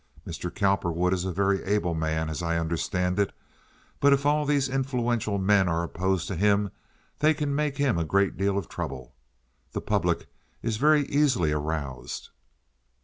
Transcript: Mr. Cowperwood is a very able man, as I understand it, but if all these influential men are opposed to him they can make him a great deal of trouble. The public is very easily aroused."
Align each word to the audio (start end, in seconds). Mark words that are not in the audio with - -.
Mr. 0.25 0.49
Cowperwood 0.51 1.13
is 1.13 1.25
a 1.25 1.31
very 1.31 1.63
able 1.63 1.93
man, 1.93 2.27
as 2.27 2.41
I 2.41 2.57
understand 2.57 3.19
it, 3.19 3.31
but 3.99 4.11
if 4.11 4.25
all 4.25 4.45
these 4.47 4.67
influential 4.67 5.37
men 5.37 5.67
are 5.67 5.83
opposed 5.83 6.27
to 6.29 6.35
him 6.35 6.71
they 7.19 7.35
can 7.35 7.53
make 7.53 7.77
him 7.77 7.99
a 7.99 8.03
great 8.03 8.35
deal 8.35 8.57
of 8.57 8.67
trouble. 8.67 9.13
The 9.73 9.81
public 9.81 10.25
is 10.63 10.77
very 10.77 11.05
easily 11.05 11.51
aroused." 11.51 12.29